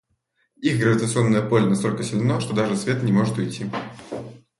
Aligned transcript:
Их 0.55 0.79
гравитационное 0.79 1.47
поле 1.47 1.67
настолько 1.67 2.01
сильно, 2.01 2.41
что 2.41 2.55
даже 2.55 2.75
свет 2.75 3.03
не 3.03 3.11
может 3.11 3.37
уйти. 3.37 3.69